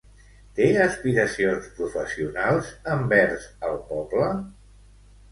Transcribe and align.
Té 0.59 0.67
aspiracions 0.83 1.67
professionals 1.79 2.71
envers 2.93 3.45
el 3.69 3.77
poble? 3.91 4.31